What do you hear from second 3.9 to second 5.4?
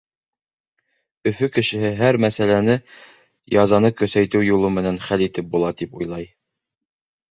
көсәйтеү юлы менән хәл